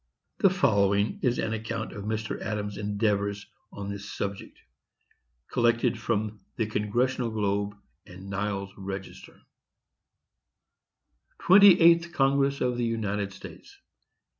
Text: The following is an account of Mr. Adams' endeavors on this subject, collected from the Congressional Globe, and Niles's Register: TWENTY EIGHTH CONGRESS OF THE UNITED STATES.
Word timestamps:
The 0.39 0.49
following 0.49 1.19
is 1.21 1.37
an 1.37 1.53
account 1.53 1.93
of 1.93 2.05
Mr. 2.05 2.41
Adams' 2.41 2.77
endeavors 2.79 3.45
on 3.71 3.87
this 3.91 4.11
subject, 4.11 4.57
collected 5.51 5.95
from 5.95 6.39
the 6.55 6.65
Congressional 6.65 7.29
Globe, 7.29 7.75
and 8.07 8.27
Niles's 8.27 8.73
Register: 8.79 9.39
TWENTY 11.41 11.79
EIGHTH 11.79 12.13
CONGRESS 12.13 12.61
OF 12.61 12.77
THE 12.77 12.85
UNITED 12.85 13.31
STATES. 13.31 13.77